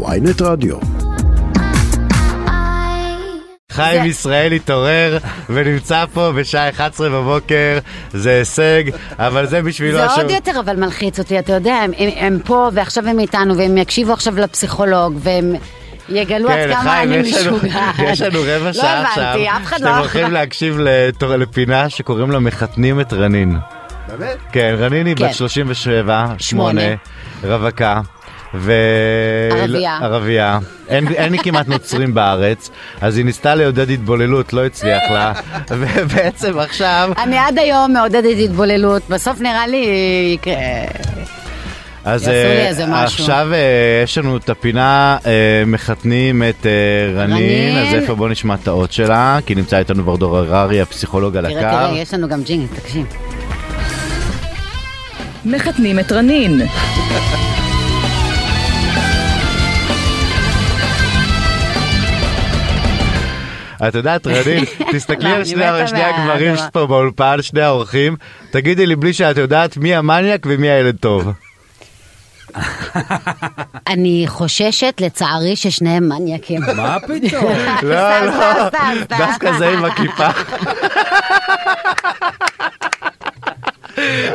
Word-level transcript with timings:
ויינט 0.00 0.42
רדיו. 0.42 0.76
חיים 3.72 4.04
ישראל 4.04 4.52
התעורר 4.52 5.18
ונמצא 5.50 6.04
פה 6.12 6.32
בשעה 6.36 6.68
11 6.68 7.08
בבוקר, 7.08 7.78
זה 8.12 8.30
הישג, 8.30 8.82
אבל 9.18 9.46
זה 9.46 9.62
בשבילו... 9.62 9.98
זה 9.98 10.06
עוד 10.06 10.30
יותר 10.30 10.60
אבל 10.60 10.76
מלחיץ 10.76 11.18
אותי, 11.18 11.38
אתה 11.38 11.52
יודע, 11.52 11.74
הם, 11.74 11.90
הם, 11.98 12.08
הם 12.16 12.38
פה 12.44 12.70
ועכשיו 12.72 13.08
הם 13.08 13.18
איתנו 13.18 13.56
והם 13.56 13.78
יקשיבו 13.78 14.12
עכשיו 14.12 14.36
לפסיכולוג 14.36 15.14
והם 15.18 15.52
יגלו 16.08 16.48
עד 16.48 16.54
כן, 16.56 16.74
כמה 16.74 16.90
חיים, 16.90 17.12
אני 17.12 17.22
משוגעת. 17.22 17.94
יש 17.98 18.20
לנו 18.22 18.38
רבע 18.46 18.72
שעה 18.72 19.02
לא 19.02 19.08
עכשיו, 19.08 19.24
הבנתי, 19.24 19.48
אף 19.48 19.62
אחד 19.64 19.80
לא... 19.80 19.86
שאתם 19.88 19.98
הולכים 19.98 20.32
להקשיב 20.32 20.78
לתור- 20.78 21.36
לפינה 21.36 21.88
שקוראים 21.88 22.30
לה 22.30 22.38
מחתנים 22.38 23.00
את 23.00 23.12
רנין. 23.12 23.56
באמת? 24.08 24.36
כן, 24.52 24.74
רנין 24.78 25.06
היא 25.06 25.16
כן. 25.16 25.26
בת 25.28 25.34
37, 25.34 26.24
8, 26.26 26.38
שמונה. 26.38 26.82
רווקה. 27.44 28.00
ו... 28.54 28.72
ערבייה. 29.50 29.98
ערבייה. 30.02 30.58
אין, 30.88 31.08
אין 31.08 31.32
לי 31.32 31.38
כמעט 31.38 31.68
נוצרים 31.68 32.14
בארץ, 32.14 32.70
אז 33.00 33.16
היא 33.16 33.24
ניסתה 33.24 33.54
לעודד 33.54 33.90
התבוללות, 33.90 34.52
לא 34.52 34.66
הצליח 34.66 35.02
לה, 35.10 35.32
ובעצם 35.70 36.58
עכשיו... 36.58 37.12
אני 37.18 37.38
עד 37.38 37.58
היום 37.58 37.92
מעודדת 37.92 38.36
התבוללות, 38.44 39.02
בסוף 39.08 39.40
נראה 39.40 39.66
לי 39.66 39.86
יקרה... 40.34 40.54
אז 42.04 42.28
אה. 42.28 43.04
עכשיו 43.04 43.48
אה, 43.52 44.02
יש 44.04 44.18
לנו 44.18 44.36
את 44.36 44.50
הפינה 44.50 45.16
אה, 45.26 45.62
מחתנים 45.66 46.42
את 46.42 46.66
רנין, 47.14 47.32
רנין. 47.32 47.78
אז 47.78 47.94
איפה 47.94 48.14
בוא 48.14 48.28
נשמע 48.28 48.54
את 48.54 48.68
האות 48.68 48.92
שלה, 48.92 49.38
כי 49.46 49.54
נמצא 49.54 49.78
איתנו 49.78 50.04
ברדור 50.04 50.38
הררי, 50.38 50.80
הפסיכולוג 50.80 51.36
על 51.36 51.48
תראה, 51.48 51.68
הקו. 51.68 51.88
תראה, 51.88 51.98
יש 51.98 52.14
לנו 52.14 52.28
גם 52.28 52.42
ג'ינגל, 52.42 52.66
תקשיב. 52.76 53.06
מחתנים 55.44 55.98
את 55.98 56.12
רנין. 56.12 56.62
את 63.88 63.94
יודעת, 63.94 64.26
רנין, 64.26 64.64
תסתכלי 64.92 65.30
לא, 65.30 65.36
על 65.64 65.86
שני. 65.86 66.02
הגברים 66.04 66.54
פה 66.72 66.86
באולפן, 66.86 67.42
שני 67.42 67.60
האורחים, 67.60 68.16
תגידי 68.50 68.86
לי 68.86 68.96
בלי 68.96 69.12
שאת 69.12 69.36
יודעת 69.36 69.76
מי 69.76 69.94
המניאק 69.94 70.40
ומי 70.46 70.70
הילד 70.70 70.96
טוב. 71.00 71.32
אני 73.88 74.24
חוששת, 74.28 74.94
לצערי, 75.00 75.56
ששניהם 75.56 76.08
מניאקים. 76.08 76.60
מה 76.76 76.96
פתאום? 77.08 77.52
לא, 77.82 78.20
לא. 78.20 78.68
דווקא 79.18 79.52
זה 79.58 79.68
עם 79.68 79.84
הכיפה. 79.84 80.28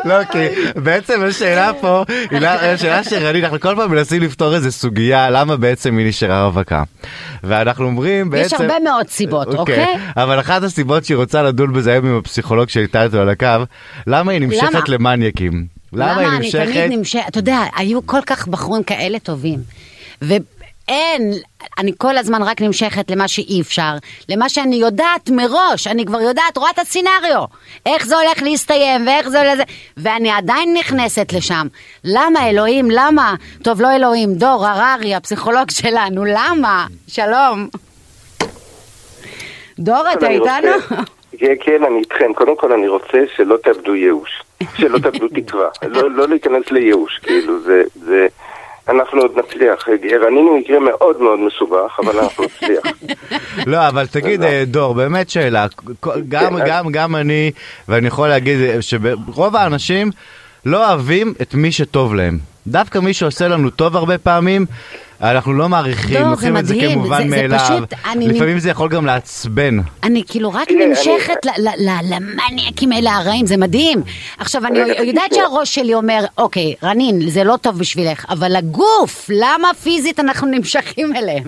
לא, 0.05 0.23
כי 0.23 0.37
בעצם 0.75 1.21
השאלה 1.23 1.71
פה, 1.81 2.03
לא- 2.31 2.47
השאלה 2.47 3.03
של 3.03 3.25
רנין, 3.25 3.43
אנחנו 3.43 3.59
כל 3.59 3.75
פעם 3.75 3.91
מנסים 3.91 4.21
לפתור 4.21 4.55
איזה 4.55 4.71
סוגיה, 4.71 5.29
למה 5.29 5.57
בעצם 5.57 5.97
היא 5.97 6.07
נשארה 6.07 6.45
רווקה. 6.45 6.83
ואנחנו 7.43 7.85
אומרים 7.85 8.29
בעצם... 8.29 8.55
יש 8.55 8.61
הרבה 8.61 8.75
מאוד 8.83 9.07
סיבות, 9.09 9.47
אוקיי? 9.55 9.85
אבל 10.17 10.39
אחת 10.39 10.63
הסיבות 10.63 11.05
שהיא 11.05 11.17
רוצה 11.17 11.43
לדון 11.43 11.73
בזה 11.73 11.91
היום 11.91 12.05
עם 12.05 12.17
הפסיכולוג 12.17 12.69
שהייתה 12.69 13.03
איתו 13.03 13.17
על 13.17 13.29
הקו, 13.29 13.47
למה 14.07 14.31
היא 14.31 14.41
נמשכת 14.41 14.73
למה? 14.73 14.81
למניאקים? 14.87 15.65
למה 15.93 16.17
היא 16.17 16.27
אני 16.27 16.37
נמשכת? 16.37 16.63
תמיד 16.65 16.91
נמשכת, 16.91 17.27
אתה 17.27 17.39
יודע, 17.39 17.59
היו 17.75 18.05
כל 18.05 18.19
כך 18.25 18.47
בחורים 18.47 18.83
כאלה 18.83 19.19
טובים. 19.19 19.59
ואין, 20.87 21.31
אני 21.79 21.91
כל 21.97 22.17
הזמן 22.17 22.43
רק 22.43 22.61
נמשכת 22.61 23.11
למה 23.11 23.27
שאי 23.27 23.61
אפשר, 23.61 23.91
למה 24.29 24.49
שאני 24.49 24.75
יודעת 24.75 25.29
מראש, 25.29 25.87
אני 25.87 26.05
כבר 26.05 26.21
יודעת, 26.21 26.57
רואה 26.57 26.71
את 26.71 26.79
הסצנריו, 26.79 27.43
איך 27.85 28.05
זה 28.05 28.15
הולך 28.17 28.43
להסתיים 28.43 29.07
ואיך 29.07 29.29
זה 29.29 29.41
הולך, 29.41 29.63
ואני 29.97 30.31
עדיין 30.31 30.73
נכנסת 30.73 31.33
לשם. 31.33 31.67
למה 32.03 32.49
אלוהים, 32.49 32.91
למה? 32.91 33.35
טוב, 33.63 33.81
לא 33.81 33.95
אלוהים, 33.95 34.33
דור 34.33 34.67
הררי, 34.67 35.15
הפסיכולוג 35.15 35.71
שלנו, 35.71 36.25
למה? 36.25 36.87
שלום. 37.07 37.67
דור, 39.79 40.03
אתה 40.13 40.27
איתנו? 40.27 40.71
כן, 41.39 41.53
כן, 41.61 41.83
אני 41.83 41.99
איתכם. 41.99 42.33
קודם 42.33 42.57
כל 42.57 42.73
אני 42.73 42.87
רוצה 42.87 43.17
שלא 43.35 43.57
תאבדו 43.63 43.95
ייאוש. 43.95 44.43
שלא 44.77 44.97
תאבדו 44.99 45.27
תקווה. 45.27 45.69
לא, 45.87 46.11
לא 46.11 46.27
להיכנס 46.27 46.71
לייאוש, 46.71 47.19
כאילו, 47.23 47.59
זה... 47.59 47.83
זה... 47.95 48.27
אנחנו 48.89 49.21
עוד 49.21 49.31
נצליח. 49.39 49.87
רנין 50.21 50.45
הוא 50.45 50.59
מקרה 50.59 50.79
מאוד 50.79 51.21
מאוד 51.21 51.39
מסובך, 51.39 51.99
אבל 52.03 52.19
אנחנו 52.19 52.43
נצליח. 52.43 52.83
לא, 53.71 53.87
אבל 53.87 54.07
תגיד, 54.07 54.43
אה, 54.43 54.63
דור, 54.67 54.93
באמת 54.93 55.29
שאלה, 55.29 55.65
כל- 55.99 56.21
גם, 56.29 56.57
כן, 56.57 56.65
גם, 56.67 56.91
גם 56.91 57.15
אני, 57.15 57.51
ואני 57.87 58.07
יכול 58.07 58.27
להגיד 58.27 58.59
אה, 58.61 58.81
שרוב 58.81 59.55
האנשים 59.55 60.11
לא 60.65 60.87
אוהבים 60.89 61.33
את 61.41 61.53
מי 61.53 61.71
שטוב 61.71 62.15
להם. 62.15 62.37
דווקא 62.67 62.99
מי 62.99 63.13
שעושה 63.13 63.47
לנו 63.47 63.69
טוב 63.69 63.95
הרבה 63.95 64.17
פעמים, 64.17 64.65
אנחנו 65.21 65.53
לא 65.53 65.69
מעריכים, 65.69 66.17
זה 66.23 66.29
לוקחים 66.29 66.57
את 66.57 66.65
זה 66.65 66.75
כמובן 66.93 67.29
מאליו. 67.29 67.79
לפעמים 68.15 68.59
זה 68.59 68.69
יכול 68.69 68.89
גם 68.89 69.05
לעצבן. 69.05 69.77
אני 70.03 70.23
כאילו 70.27 70.53
רק 70.53 70.67
תראה, 70.67 70.87
נמשכת 70.87 71.45
ל- 71.45 71.49
ל- 71.49 71.89
ל- 71.89 72.13
למניאקים 72.15 72.91
האלה 72.91 73.11
הרעים, 73.15 73.45
זה 73.45 73.57
מדהים. 73.57 73.99
עכשיו, 74.37 74.65
אני 74.65 74.79
יודעת. 74.79 75.33
שהראש 75.33 75.75
שלי 75.75 75.93
אומר, 75.93 76.19
אוקיי, 76.37 76.73
רנין, 76.83 77.29
זה 77.29 77.43
לא 77.43 77.55
טוב 77.61 77.79
בשבילך, 77.79 78.25
אבל 78.29 78.55
הגוף, 78.55 79.25
למה 79.29 79.71
פיזית 79.83 80.19
אנחנו 80.19 80.47
נמשכים 80.47 81.15
אליהם? 81.15 81.43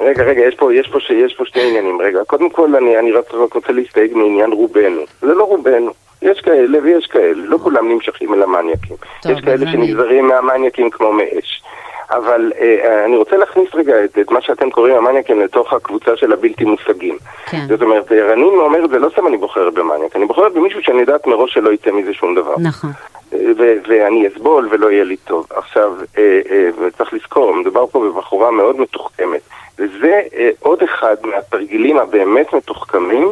רגע, 0.00 0.22
רגע, 0.22 0.40
יש 0.48 0.54
פה, 0.54 0.74
יש 0.74 0.88
פה, 0.92 0.98
ש- 1.00 1.10
יש 1.26 1.34
פה 1.38 1.44
שני 1.46 1.62
עניינים. 1.68 1.98
רגע, 2.00 2.18
קודם 2.26 2.50
כל 2.50 2.76
אני, 2.76 2.98
אני 2.98 3.12
רק, 3.12 3.24
רוצה 3.54 3.72
להסתייג 3.72 4.14
מעניין 4.14 4.50
רובנו. 4.52 5.00
זה 5.20 5.34
לא 5.34 5.44
רובנו. 5.44 5.90
יש 6.22 6.40
כאלה 6.40 6.78
ויש 6.82 7.06
כאלה. 7.06 7.32
לא 7.46 7.58
כולם 7.62 7.88
נמשכים 7.92 8.34
אל 8.34 8.42
המניאקים. 8.42 8.96
יש 9.28 9.40
כאלה 9.40 9.70
שנגזרים 9.72 10.28
מהמניאקים 10.28 10.90
כמו 10.90 11.12
מאש. 11.12 11.62
אבל 12.10 12.52
אה, 12.60 13.04
אני 13.04 13.16
רוצה 13.16 13.36
להכניס 13.36 13.68
רגע 13.74 14.04
את, 14.04 14.18
את 14.18 14.30
מה 14.30 14.42
שאתם 14.42 14.70
קוראים 14.70 14.96
המניאקים 14.96 15.40
לתוך 15.40 15.72
הקבוצה 15.72 16.16
של 16.16 16.32
הבלתי 16.32 16.64
מושגים. 16.64 17.18
כן. 17.46 17.66
זאת 17.68 17.82
אומרת, 17.82 18.12
אה, 18.12 18.32
רנין 18.32 18.44
אומרת, 18.44 18.90
זה 18.90 18.98
לא 18.98 19.08
סתם 19.12 19.26
אני 19.26 19.36
בוחרת 19.36 19.74
במניאק, 19.74 20.16
אני 20.16 20.26
בוחרת 20.26 20.52
במישהו 20.52 20.82
שאני 20.82 21.00
יודעת 21.00 21.26
מראש 21.26 21.54
שלא 21.54 21.72
יצא 21.72 21.90
מזה 21.90 22.14
שום 22.14 22.34
דבר. 22.34 22.54
נכון. 22.58 22.90
ו- 23.32 23.74
ואני 23.88 24.28
אסבול 24.28 24.68
ולא 24.70 24.90
יהיה 24.90 25.04
לי 25.04 25.16
טוב. 25.16 25.46
עכשיו, 25.50 25.92
אה, 26.18 26.40
אה, 26.50 26.68
וצריך 26.78 27.12
לזכור, 27.12 27.54
מדובר 27.54 27.86
פה 27.86 28.00
בבחורה 28.00 28.50
מאוד 28.50 28.80
מתוחכמת. 28.80 29.40
וזה 29.78 30.20
אה, 30.34 30.50
עוד 30.60 30.82
אחד 30.82 31.16
מהתרגילים 31.24 31.98
הבאמת 31.98 32.52
מתוחכמים, 32.52 33.28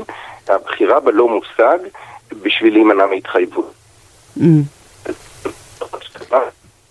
הבחירה 0.49 1.01
בלא 1.01 1.29
מושג, 1.29 1.79
בשביל 2.43 2.73
להימנע 2.73 3.07
מהתחייבות. 3.07 3.73
Mm. 4.39 4.43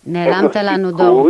נעלמת 0.05 0.55
לנו. 0.55 0.91
דור. 0.91 1.29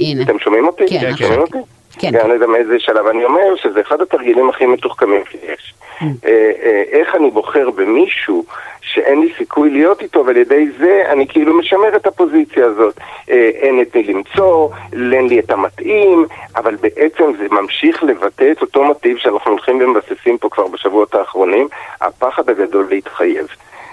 הנה. 0.00 0.22
אתם 0.22 0.38
שומעים 0.38 0.66
אותי? 0.66 0.88
כן, 0.88 0.98
כן. 1.00 1.16
שומעים 1.16 1.40
אותי? 1.40 1.58
כן. 1.98 2.16
אני 2.16 2.28
לא 2.28 2.34
יודע 2.34 2.46
מאיזה 2.46 2.78
שלב. 2.78 3.06
אני 3.06 3.24
אומר 3.24 3.56
שזה 3.56 3.80
אחד 3.80 4.00
התרגילים 4.00 4.48
הכי 4.48 4.66
מתוחכמים 4.66 5.22
שיש. 5.30 5.74
Mm. 6.00 6.04
אה, 6.24 6.50
אה, 6.62 6.82
איך 6.90 7.14
אני 7.14 7.30
בוחר 7.30 7.70
במישהו 7.70 8.44
שאין 8.80 9.20
לי 9.20 9.32
סיכוי 9.38 9.70
להיות 9.70 10.02
איתו, 10.02 10.26
ועל 10.26 10.36
ידי 10.36 10.66
זה 10.78 11.02
אני 11.12 11.26
כאילו 11.28 11.58
משמר 11.58 11.96
את 11.96 12.06
הפוזיציה 12.06 12.66
הזאת. 12.66 12.94
אה, 13.30 13.50
אין 13.54 13.82
את 13.82 13.96
מי 13.96 14.02
למצוא, 14.02 14.68
אין 14.92 15.26
לי 15.28 15.38
את 15.38 15.50
המתאים, 15.50 16.26
אבל 16.56 16.76
בעצם 16.76 17.24
זה 17.38 17.46
ממשיך 17.50 18.02
לבטא 18.02 18.52
את 18.52 18.62
אותו 18.62 18.84
מוטיב 18.84 19.18
שאנחנו 19.18 19.50
הולכים 19.50 19.80
ומבססים 19.80 20.38
פה 20.38 20.48
כבר 20.50 20.66
בשבועות 20.66 21.14
האחרונים, 21.14 21.68
הפחד 22.00 22.50
הגדול 22.50 22.86
להתחייב. 22.90 23.46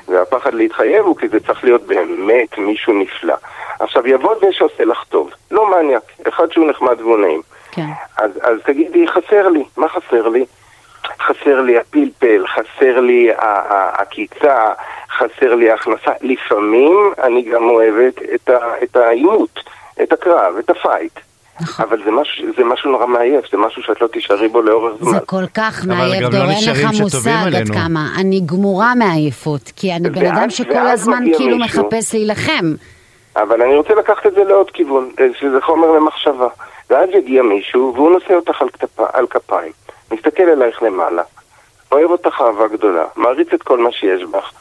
והפחד 0.07 0.53
להתחייב 0.53 1.05
הוא 1.05 1.17
כי 1.17 1.27
זה 1.27 1.39
צריך 1.39 1.63
להיות 1.63 1.81
באמת 1.81 2.57
מישהו 2.57 2.93
נפלא. 2.93 3.35
עכשיו 3.79 4.07
יבוא 4.07 4.35
זה 4.39 4.47
שעושה 4.51 4.85
לך 4.85 5.03
טוב, 5.09 5.31
לא 5.51 5.71
מניאק, 5.71 6.03
אחד 6.27 6.51
שהוא 6.51 6.69
נחמד 6.69 7.01
והוא 7.01 7.17
נעים. 7.17 7.41
כן. 7.71 7.85
אז, 8.17 8.31
אז 8.41 8.57
תגידי, 8.65 9.07
חסר 9.07 9.47
לי, 9.49 9.63
מה 9.77 9.87
חסר 9.89 10.27
לי? 10.27 10.45
חסר 11.21 11.61
לי 11.61 11.77
הפלפל, 11.77 12.45
חסר 12.47 12.99
לי 12.99 13.31
ה- 13.31 13.35
ה- 13.43 14.01
הקיצה, 14.01 14.73
חסר 15.17 15.55
לי 15.55 15.71
ההכנסה. 15.71 16.11
לפעמים 16.21 17.13
אני 17.23 17.41
גם 17.41 17.63
אוהבת 17.63 18.21
את 18.35 18.49
ה- 18.49 18.83
את 18.83 18.95
העימות, 18.95 19.59
את 20.03 20.13
הקרב, 20.13 20.55
את 20.59 20.69
הפייט. 20.69 21.19
נכון. 21.61 21.85
אבל 21.85 22.03
זה 22.03 22.11
משהו, 22.11 22.47
זה 22.57 22.63
משהו 22.63 22.91
נורא 22.91 23.07
מעייף, 23.07 23.51
זה 23.51 23.57
משהו 23.57 23.81
שאת 23.81 24.01
לא 24.01 24.07
תישארי 24.07 24.47
בו 24.47 24.61
לאורך 24.61 24.93
זמן. 25.01 25.11
זה 25.11 25.19
כל 25.25 25.43
כך 25.53 25.81
אבל 25.85 25.95
מעייף, 25.95 26.29
דור, 26.29 26.43
לא 26.43 26.49
אין 26.49 26.69
לך 26.71 27.01
מושג 27.01 27.29
עד 27.29 27.53
אלינו. 27.53 27.73
כמה. 27.73 28.07
אני 28.19 28.41
גמורה 28.45 28.95
מעייפות, 28.95 29.71
כי 29.75 29.93
אני 29.93 30.09
בן 30.09 30.25
אדם 30.25 30.49
שכל 30.49 30.87
הזמן 30.87 31.23
כאילו 31.37 31.57
מישהו. 31.57 31.83
מחפש 31.83 32.13
להילחם. 32.13 32.73
אבל 33.35 33.61
אני 33.61 33.75
רוצה 33.75 33.93
לקחת 33.95 34.25
את 34.25 34.33
זה 34.35 34.43
לעוד 34.43 34.71
כיוון, 34.71 35.09
אה, 35.19 35.25
שזה 35.39 35.61
חומר 35.61 35.91
למחשבה. 35.91 36.47
ואז 36.89 37.09
יגיע 37.13 37.43
מישהו 37.43 37.93
והוא 37.95 38.11
נושא 38.11 38.33
אותך 38.33 38.61
על, 38.61 38.69
כתפ... 38.69 38.99
על 39.13 39.27
כפיים, 39.27 39.71
מסתכל 40.11 40.43
אלייך 40.43 40.83
למעלה, 40.83 41.21
אוהב 41.91 42.11
אותך 42.11 42.41
אהבה 42.41 42.67
גדולה, 42.67 43.05
מעריץ 43.15 43.47
את 43.53 43.63
כל 43.63 43.77
מה 43.77 43.91
שיש 43.91 44.23
בך, 44.23 44.51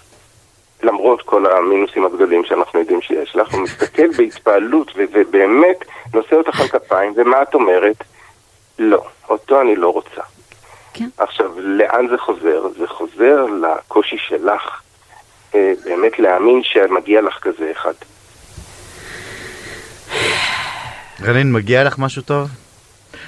למרות 0.83 1.23
כל 1.23 1.47
המינוסים 1.47 2.07
הגדולים 2.07 2.45
שאנחנו 2.45 2.81
יודעים 2.81 3.03
שיש 3.03 3.37
לך, 3.37 3.55
הוא 3.55 3.61
מסתכל 3.63 4.09
בהתפעלות 4.17 4.93
ו- 4.97 5.05
ובאמת 5.13 5.85
נושא 6.15 6.37
אותך 6.37 6.61
על 6.61 6.69
כפיים, 6.69 7.13
ומה 7.17 7.43
את 7.43 7.55
אומרת? 7.55 7.97
לא, 8.79 9.05
אותו 9.29 9.61
אני 9.61 9.77
לא 9.77 9.93
רוצה. 9.93 10.21
כן. 10.95 11.09
עכשיו, 11.19 11.61
לאן 11.61 12.09
זה 12.09 12.19
חוזר? 12.19 12.63
זה 12.79 12.87
חוזר 12.87 13.47
לקושי 13.63 14.17
שלך 14.29 14.81
אה, 15.55 15.73
באמת 15.85 16.19
להאמין 16.19 16.61
שמגיע 16.63 17.21
לך 17.21 17.39
כזה 17.43 17.71
אחד. 17.73 17.93
רנין, 21.23 21.53
מגיע 21.53 21.85
לך 21.85 21.99
משהו 21.99 22.23
טוב? 22.23 22.49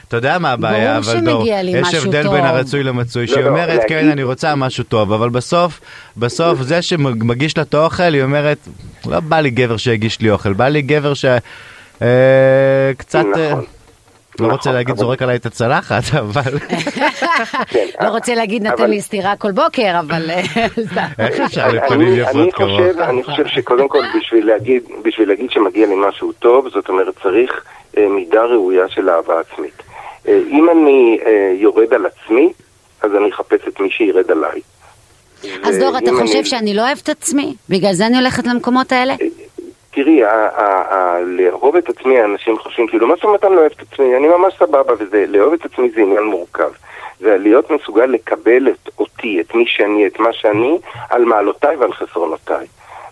אתה 0.09 0.17
יודע 0.17 0.39
מה 0.39 0.53
הבעיה, 0.53 0.97
אבל 0.99 1.21
דור, 1.21 1.45
יש 1.65 1.95
הבדל 1.95 2.23
טוב. 2.25 2.35
בין 2.35 2.45
הרצוי 2.45 2.83
למצוי, 2.83 3.27
לא, 3.27 3.33
שהיא 3.35 3.45
לא, 3.45 3.49
אומרת, 3.49 3.69
להגיד- 3.69 3.83
כן, 3.89 4.09
אני 4.11 4.23
רוצה 4.23 4.55
משהו 4.55 4.85
טוב, 4.85 5.13
אבל 5.13 5.29
בסוף, 5.29 5.81
בסוף 6.17 6.61
זה 6.63 6.83
שמגיש 6.83 7.57
לה 7.57 7.63
את 7.63 7.75
האוכל, 7.75 8.03
היא 8.15 8.23
אומרת, 8.23 8.59
לא 9.07 9.21
בא 9.21 9.41
לי 9.41 9.51
גבר 9.51 9.77
שיגיש 9.77 10.21
לי 10.21 10.31
אוכל, 10.31 10.53
בא 10.53 10.69
לי 10.69 10.83
גבר 10.83 11.15
ש... 11.15 11.25
אה, 12.03 12.09
קצת... 12.97 13.25
אה, 13.37 13.49
נכון. 13.51 13.65
לא 14.41 14.47
נכון, 14.47 14.51
רוצה 14.57 14.73
להגיד 14.73 14.91
אבל- 14.91 14.99
זורק 14.99 15.23
עליי 15.23 15.37
את 15.37 15.47
הצלחת, 15.47 16.03
אבל 16.21 16.59
כן, 17.71 17.87
לא 18.03 18.09
רוצה 18.09 18.35
להגיד 18.35 18.63
נתן 18.67 18.91
לי 18.91 19.01
סטירה 19.01 19.37
כל 19.37 19.53
בוקר, 19.53 19.99
אבל... 20.01 20.31
איך 21.19 21.41
אפשר 21.41 21.65
אני- 21.67 21.77
לפנים 21.79 22.15
יפות 22.17 22.55
כמוך? 22.55 22.71
חושב, 22.71 23.01
אני 23.01 23.23
חושב 23.25 23.47
שקודם 23.47 23.89
כל 23.89 24.03
בשביל 24.19 24.47
להגיד, 24.47 24.83
בשביל 25.05 25.29
להגיד 25.29 25.51
שמגיע 25.51 25.87
לי 25.87 25.95
משהו 26.09 26.33
טוב, 26.33 26.69
זאת 26.69 26.89
אומרת 26.89 27.15
צריך 27.23 27.51
אה, 27.99 28.09
מידה 28.09 28.43
ראויה 28.45 28.89
של 28.89 29.09
אהבה 29.11 29.35
עצמית. 29.41 29.83
אה, 30.29 30.41
אם 30.51 30.71
אני 30.71 31.19
אה, 31.27 31.53
יורד 31.59 31.95
על 31.95 32.07
עצמי, 32.07 32.53
אז 33.03 33.15
אני 33.15 33.31
אחפש 33.31 33.61
את 33.69 33.81
מי 33.81 33.91
שירד 33.91 34.31
עליי. 34.31 34.61
אז 35.65 35.79
דור, 35.79 35.99
אתה 35.99 36.11
חושב 36.21 36.35
אני- 36.37 36.45
שאני 36.45 36.75
לא 36.75 36.83
אוהבת 36.83 37.03
את 37.03 37.09
עצמי? 37.09 37.55
בגלל 37.69 37.93
זה 37.93 38.07
אני 38.07 38.19
הולכת 38.19 38.47
למקומות 38.47 38.93
האלה? 38.93 39.15
תראי, 39.91 40.21
לאהוב 41.27 41.77
את 41.77 41.89
עצמי, 41.89 42.25
אנשים 42.25 42.59
חושבים, 42.59 42.87
כאילו, 42.89 43.07
מה 43.07 43.15
זאת 43.15 43.25
אומרת 43.25 43.45
אני 43.45 43.55
לא 43.55 43.61
אוהב 43.61 43.73
את 43.77 43.93
עצמי? 43.93 44.17
אני 44.17 44.29
ממש 44.29 44.55
סבבה, 44.59 44.93
וזה, 44.99 45.25
לאהוב 45.29 45.53
את 45.53 45.65
עצמי 45.65 45.91
זה 45.95 46.01
עניין 46.01 46.23
מורכב. 46.25 46.71
זה 47.21 47.37
להיות 47.39 47.71
מסוגל 47.71 48.05
לקבל 48.07 48.69
את 48.69 48.89
אותי, 48.99 49.41
את 49.41 49.55
מי 49.55 49.65
שאני, 49.67 50.07
את 50.07 50.21
מה 50.21 50.33
שאני, 50.33 50.79
על 51.11 51.25
מעלותיי 51.25 51.77
ועל 51.77 51.93
חסרונותיי. 51.93 52.67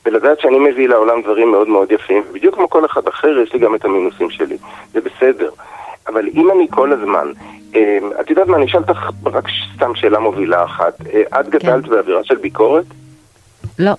ולדעת 0.06 0.40
שאני 0.40 0.58
מביא 0.58 0.88
לעולם 0.88 1.22
דברים 1.22 1.50
מאוד 1.50 1.68
מאוד 1.68 1.92
יפים, 1.92 2.22
ובדיוק 2.30 2.54
כמו 2.54 2.70
כל 2.70 2.84
אחד 2.84 3.08
אחר, 3.08 3.38
יש 3.42 3.52
לי 3.52 3.58
גם 3.58 3.74
את 3.74 3.84
המינוסים 3.84 4.30
שלי. 4.30 4.56
זה 4.92 5.00
בסדר. 5.00 5.50
אבל 6.08 6.28
אם 6.34 6.50
אני 6.50 6.66
כל 6.70 6.92
הזמן, 6.92 7.32
אה, 7.74 7.98
את 8.20 8.30
יודעת 8.30 8.46
מה, 8.46 8.56
אני 8.56 8.66
אשאל 8.66 8.80
אותך 8.80 9.10
רק 9.24 9.44
סתם 9.74 9.94
שאלה 9.94 10.18
מובילה 10.18 10.64
אחת. 10.64 10.94
אה, 11.06 11.40
את 11.40 11.48
גדלת 11.48 11.86
באווירה 11.86 12.24
של 12.24 12.36
ביקורת? 12.36 12.84
לא, 13.78 13.92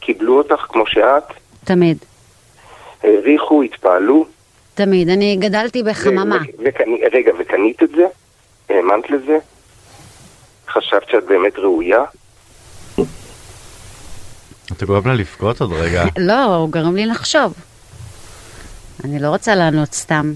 קיבלו 0.00 0.38
אותך 0.38 0.60
כמו 0.68 0.86
שאת? 0.86 1.24
תמיד. 1.64 1.98
העריכו, 3.02 3.62
התפעלו? 3.62 4.26
תמיד. 4.74 5.08
אני 5.08 5.36
גדלתי 5.36 5.82
בחממה. 5.82 6.38
רגע, 7.12 7.32
וקנית 7.38 7.82
את 7.82 7.88
זה? 7.96 8.06
האמנת 8.68 9.10
לזה? 9.10 9.38
חשבת 10.68 11.08
שאת 11.10 11.24
באמת 11.24 11.58
ראויה? 11.58 12.02
אתה 14.72 14.86
גורם 14.86 15.06
לה 15.06 15.14
לבכות 15.14 15.60
עוד 15.60 15.72
רגע. 15.72 16.04
לא, 16.28 16.44
הוא 16.44 16.70
גרם 16.70 16.96
לי 16.96 17.06
לחשוב. 17.06 17.54
אני 19.04 19.18
לא 19.18 19.28
רוצה 19.28 19.54
לענות 19.54 19.92
סתם. 19.92 20.32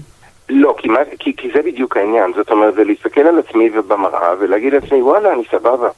לא, 0.49 0.75
כי, 0.77 0.87
מה, 0.87 0.99
כי, 1.19 1.35
כי 1.35 1.49
זה 1.53 1.61
בדיוק 1.61 1.97
העניין. 1.97 2.31
זאת 2.35 2.51
אומרת, 2.51 2.75
זה 2.75 2.83
להסתכל 2.83 3.21
על 3.21 3.39
עצמי 3.39 3.69
ובמראה 3.73 4.33
ולהגיד 4.39 4.73
לעצמי, 4.73 5.01
וואלה, 5.01 5.33
אני 5.33 5.43
סבבה. 5.51 5.89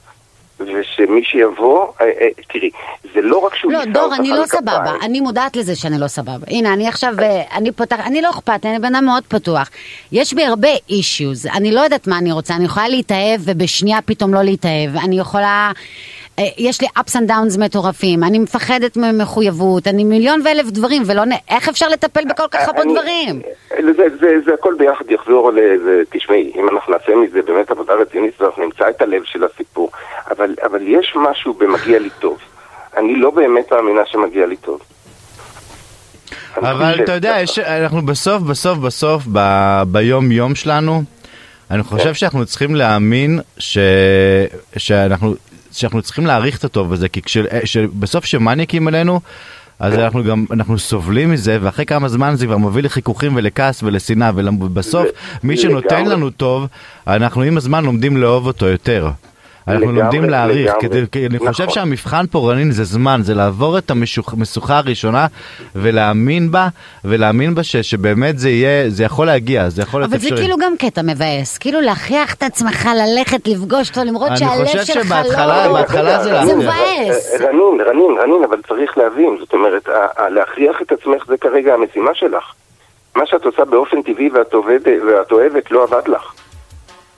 ושמי 0.59 1.23
שיבוא, 1.23 1.87
אה, 2.01 2.05
אה, 2.05 2.27
תראי, 2.53 2.69
זה 3.13 3.21
לא 3.21 3.37
רק 3.37 3.55
שהוא 3.55 3.71
לא, 3.71 3.85
דור, 3.85 4.15
אני 4.15 4.29
לא. 4.29 4.45
סבבה. 4.45 4.93
אני 5.01 5.21
מודעת 5.21 5.55
לזה 5.55 5.75
שאני 5.75 5.99
לא 5.99 6.07
סבבה. 6.07 6.45
הנה, 6.47 6.73
אני 6.73 6.87
עכשיו, 6.87 7.13
אה, 7.19 7.41
אני 7.55 7.71
פותחת, 7.71 7.99
אני 8.05 8.21
לא 8.21 8.29
אכפת, 8.29 8.65
אני 8.65 8.79
בן 8.79 8.95
אדם 8.95 9.05
מאוד 9.05 9.23
פתוח. 9.27 9.69
יש 10.11 10.33
בי 10.33 10.45
הרבה 10.45 10.69
אישיוז. 10.89 11.47
אני 11.47 11.71
לא 11.71 11.79
יודעת 11.81 12.07
מה 12.07 12.17
אני 12.17 12.31
רוצה. 12.31 12.55
אני 12.55 12.65
יכולה 12.65 12.87
להתאהב 12.87 13.41
ובשנייה 13.43 14.01
פתאום 14.01 14.33
לא 14.33 14.41
להתאהב. 14.41 14.95
אני 15.03 15.19
יכולה... 15.19 15.71
אה, 16.39 16.43
יש 16.57 16.81
לי 16.81 16.87
ups 16.99 17.11
and 17.11 17.29
downs 17.29 17.59
מטורפים, 17.59 18.23
אני 18.23 18.39
מפחדת 18.39 18.97
ממחויבות, 18.97 19.87
אני 19.87 20.03
מיליון 20.03 20.41
ואלף 20.45 20.65
דברים, 20.67 21.03
ולא... 21.05 21.25
נ- 21.25 21.31
איך 21.49 21.69
אפשר 21.69 21.89
לטפל 21.89 22.21
בכל 22.29 22.43
כך 22.51 22.67
הרבה 22.67 22.81
אני- 22.81 22.93
דברים? 22.93 23.41
זה, 23.97 24.03
זה, 24.19 24.27
זה 24.45 24.53
הכל 24.53 24.73
ביחד 24.79 25.05
יחזור 25.11 25.51
לזה, 25.51 26.01
תשמעי, 26.09 26.51
אם 26.55 26.69
אנחנו 26.69 26.93
נעשה 26.93 27.11
מזה 27.15 27.41
באמת 27.41 27.71
עבודה 27.71 27.93
רצינית, 27.93 28.41
אנחנו 28.41 28.63
נמצא 28.63 28.89
את 28.89 29.01
הלב 29.01 29.21
של 29.25 29.43
הסיפור. 29.43 29.91
אבל, 30.31 30.55
אבל 30.63 30.81
יש 30.87 31.13
משהו 31.15 31.53
במגיע 31.53 31.99
לי 31.99 32.09
טוב. 32.19 32.37
אני 32.97 33.15
לא 33.15 33.31
באמת 33.31 33.71
מאמינה 33.73 34.01
שמגיע 34.05 34.45
לי 34.45 34.57
טוב. 34.57 34.79
אבל 36.57 36.99
אתה 37.03 37.11
יודע. 37.11 37.35
יש, 37.41 37.59
אנחנו 37.59 38.05
בסוף, 38.05 38.41
בסוף, 38.43 38.77
בסוף, 38.77 39.23
ב, 39.31 39.39
ביום 39.87 40.31
יום 40.31 40.55
שלנו, 40.55 41.03
אני 41.71 41.83
חושב 41.83 42.13
שאנחנו 42.13 42.45
צריכים 42.45 42.75
להאמין 42.75 43.39
ש, 43.57 43.77
שאנחנו, 44.77 45.35
שאנחנו 45.71 46.01
צריכים 46.01 46.25
להעריך 46.25 46.57
את 46.57 46.63
הטוב 46.63 46.93
הזה, 46.93 47.09
כי 47.09 47.21
כש, 47.21 47.37
בסוף 47.77 48.25
שמניאקים 48.25 48.87
עלינו, 48.87 49.21
אז 49.79 49.93
אנחנו 49.93 50.23
גם, 50.23 50.45
אנחנו 50.51 50.79
סובלים 50.79 51.31
מזה, 51.31 51.57
ואחרי 51.61 51.85
כמה 51.85 52.09
זמן 52.09 52.35
זה 52.35 52.45
כבר 52.45 52.57
מביא 52.57 52.83
לחיכוכים 52.83 53.35
ולכעס 53.35 53.83
ולשנאה, 53.83 54.31
ובסוף, 54.35 55.07
מי 55.43 55.57
שנותן. 55.57 56.05
לנו 56.05 56.29
טוב, 56.29 56.67
אנחנו 57.07 57.41
עם 57.41 57.57
הזמן 57.57 57.85
לומדים 57.85 58.17
לאהוב 58.17 58.47
אותו 58.47 58.65
יותר. 58.67 59.09
אנחנו 59.67 59.81
לגמרי, 59.81 60.01
לומדים 60.01 60.23
להעריך. 60.29 60.71
כדי, 60.79 61.01
כי 61.11 61.25
אני 61.25 61.39
חושב 61.39 61.63
נכון. 61.63 61.69
שהמבחן 61.75 62.25
פה 62.31 62.51
רנין 62.51 62.71
זה 62.71 62.83
זמן, 62.83 63.19
זה 63.23 63.33
לעבור 63.33 63.77
את 63.77 63.91
המשוכה 63.91 64.77
הראשונה 64.77 65.27
ולהאמין 65.75 66.51
בה, 66.51 66.67
ולהאמין 67.05 67.55
בה 67.55 67.63
ש, 67.63 67.75
שבאמת 67.77 68.39
זה 68.39 68.49
יהיה, 68.49 68.89
זה 68.89 69.03
יכול 69.03 69.25
להגיע, 69.27 69.69
זה 69.69 69.81
יכול 69.81 69.99
להיות 70.01 70.11
אבל 70.11 70.19
זה 70.19 70.27
אפשרי. 70.27 70.41
כאילו 70.41 70.57
גם 70.57 70.73
קטע 70.79 71.01
מבאס, 71.01 71.57
כאילו 71.57 71.81
להכריח 71.81 72.33
את 72.33 72.43
עצמך 72.43 72.89
ללכת 72.95 73.47
לפגוש 73.47 73.89
אותו 73.89 74.03
למרות 74.03 74.29
אני 74.29 74.37
שהלב 74.37 74.65
חושב 74.65 74.83
שלך 74.85 75.03
שבהתחלה- 75.05 75.67
לא... 75.67 75.73
בהתחלה 75.73 76.23
זה 76.23 76.29
רגע, 76.29 76.45
זה 76.45 76.55
להכריח. 76.55 76.75
מבאס. 77.07 77.41
אה, 77.41 77.47
רנין, 77.47 77.81
רנין, 77.87 78.17
רנין, 78.23 78.43
אבל 78.49 78.57
צריך 78.67 78.97
להבין, 78.97 79.37
זאת 79.39 79.53
אומרת, 79.53 79.87
להכריח 80.29 80.75
את 80.81 80.91
עצמך 80.91 81.23
זה 81.27 81.37
כרגע 81.41 81.73
המשימה 81.73 82.11
שלך. 82.13 82.43
מה 83.15 83.23
שאת 83.25 83.45
עושה 83.45 83.65
באופן 83.65 84.01
טבעי 84.01 84.29
ואת 84.33 84.53
עובדת, 84.53 84.87
ואת 85.07 85.31
אוהבת 85.31 85.71
לא 85.71 85.83
עבד 85.83 86.07
לך. 86.07 86.33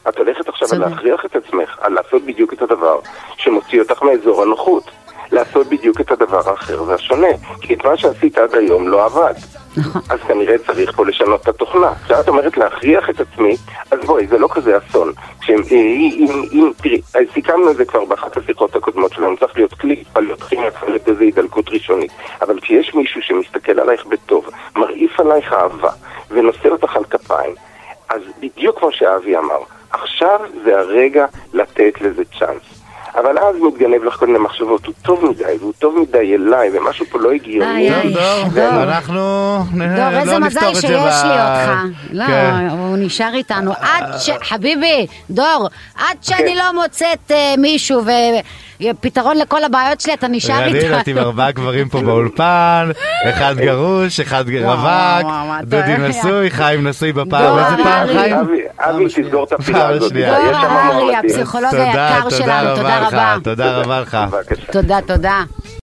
את 0.09 0.17
הולכת 0.17 0.49
עכשיו 0.49 0.67
צודק. 0.67 0.81
להכריח 0.81 1.25
את 1.25 1.35
עצמך 1.35 1.77
על 1.81 1.93
לעשות 1.93 2.21
בדיוק 2.25 2.53
את 2.53 2.61
הדבר 2.61 2.99
שמוציא 3.37 3.81
אותך 3.81 4.03
מאזור 4.03 4.41
הנוחות. 4.41 4.83
לעשות 5.31 5.67
בדיוק 5.67 6.01
את 6.01 6.11
הדבר 6.11 6.49
האחר 6.49 6.83
והשונה. 6.83 7.27
כי 7.61 7.73
את 7.73 7.85
מה 7.85 7.97
שעשית 7.97 8.37
עד 8.37 8.55
היום 8.55 8.87
לא 8.87 9.05
עבד. 9.05 9.33
נכון. 9.77 10.01
אז 10.09 10.19
כנראה 10.19 10.57
צריך 10.57 10.95
פה 10.95 11.05
לשנות 11.05 11.41
את 11.41 11.47
התוכנה. 11.47 11.93
כשאת 12.05 12.27
אומרת 12.27 12.57
להכריח 12.57 13.09
את 13.09 13.19
עצמי, 13.19 13.55
אז 13.91 13.99
בואי, 14.05 14.27
זה 14.27 14.37
לא 14.37 14.47
כזה 14.51 14.77
אסון. 14.77 15.11
אם, 15.49 16.71
תראי, 16.77 17.01
סיכמנו 17.33 17.71
את 17.71 17.75
זה 17.75 17.85
כבר 17.85 18.05
באחת 18.05 18.37
השיחות 18.37 18.75
הקודמות 18.75 19.13
שלנו, 19.13 19.37
צריך 19.37 19.55
להיות 19.55 19.73
כלי, 19.73 20.03
להיות 20.15 20.43
כימיה, 20.43 20.69
להיות 20.87 21.09
איזו 21.09 21.19
הידלקות 21.19 21.69
ראשונית. 21.69 22.11
אבל 22.41 22.59
כשיש 22.59 22.93
מישהו 22.95 23.21
שמסתכל 23.21 23.79
עלייך 23.79 24.05
בטוב, 24.05 24.49
מרעיף 24.75 25.19
עלייך 25.19 25.53
אהבה, 25.53 25.91
ונושא 26.29 26.69
אותך 26.69 26.95
על 26.95 27.03
כפיים, 27.03 27.55
אז 28.09 28.21
בדיוק 28.39 28.79
כמו 28.79 28.91
שאבי 28.91 29.37
אמר, 29.37 29.59
עכשיו 30.23 30.39
זה 30.65 30.79
הרגע 30.79 31.25
לתת 31.53 32.01
לזה 32.01 32.23
צ'אנס. 32.39 32.83
אבל 33.15 33.37
אז 33.37 33.55
מתגנב 33.61 34.03
לך 34.03 34.13
כל 34.13 34.27
מיני 34.27 34.39
מחשבות, 34.39 34.85
הוא 34.85 34.93
טוב 35.01 35.25
מדי, 35.25 35.43
והוא 35.59 35.73
טוב 35.79 35.99
מדי 35.99 36.35
אליי, 36.35 36.69
ומשהו 36.73 37.05
פה 37.05 37.19
לא 37.19 37.31
הגיוני. 37.31 37.89
דור, 38.13 38.49
דור. 38.53 38.83
אנחנו 38.83 39.57
דור, 39.71 40.09
לא 40.11 40.19
איזה 40.19 40.39
מזל 40.39 40.73
שיש 40.73 40.83
לי 40.83 40.95
אותך. 40.95 41.71
לא, 42.11 42.25
כן. 42.25 42.67
הוא 42.69 42.97
נשאר 42.97 43.33
איתנו. 43.33 43.71
עד 43.81 44.17
ש... 44.19 44.29
חביבי, 44.41 45.07
דור, 45.29 45.69
עד 45.95 46.17
שאני 46.21 46.55
כן. 46.55 46.57
לא 46.57 46.81
מוצאת 46.81 47.31
אה, 47.31 47.53
מישהו 47.57 48.01
ופתרון 48.91 49.37
לכל 49.37 49.63
הבעיות 49.63 50.01
שלי, 50.01 50.13
אתה 50.13 50.27
נשאר 50.27 50.55
רנין, 50.61 50.75
את 50.75 51.07
עם 51.07 51.17
איתנו. 51.17 51.21
ארבעה 51.21 51.51
גברים 51.51 51.89
פה 51.89 52.01
באולפן, 52.01 52.89
אחד 53.29 53.55
גרוש, 53.57 54.19
אחד 54.19 54.45
רווק, 54.49 55.31
דודי 55.63 55.97
נשוי, 55.99 56.51
חיים 56.51 56.87
נשוי 56.87 57.13
בפעם, 57.13 57.59
איזה 57.59 57.83
פעם 57.83 57.87
ארי. 58.09 58.19
חיים? 58.19 58.35
אבי, 58.35 58.61
אבי, 58.77 59.05
תסגור 59.07 59.43
את 59.43 59.51
הפינה 59.51 59.87
הזאת. 59.87 60.13
דור 60.13 60.71
מועמדים. 60.71 61.15
הפסיכולוג 61.19 61.75
היקר 61.75 62.29
שלנו, 62.29 62.75
תודה 62.75 63.07
רבה. 63.07 63.35
תודה 63.43 63.77
רבה 63.77 64.01
לך. 64.01 64.17
תודה, 64.71 64.99
תודה. 65.07 65.43